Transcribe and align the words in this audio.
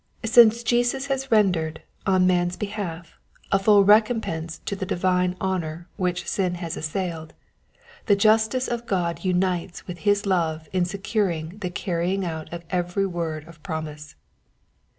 Since 0.25 0.63
Jesus 0.63 1.05
has 1.13 1.31
rendered, 1.31 1.83
on 2.07 2.25
man's 2.25 2.57
behalf, 2.57 3.19
a 3.51 3.59
full 3.59 3.85
recom 3.85 4.19
pense 4.19 4.57
to 4.65 4.75
the 4.75 4.83
divine 4.83 5.35
honor 5.39 5.87
which 5.95 6.27
sin 6.27 6.55
has 6.55 6.75
assailed, 6.75 7.35
the 8.07 8.15
justice 8.15 8.67
of 8.67 8.87
God 8.87 9.23
unites 9.23 9.85
with 9.85 9.99
his 9.99 10.25
love 10.25 10.67
in 10.73 10.85
securing 10.85 11.59
the 11.59 11.69
carrying 11.69 12.25
out 12.25 12.51
of 12.51 12.63
every 12.71 13.05
word 13.05 13.47
of 13.47 13.61
promise. 13.61 14.15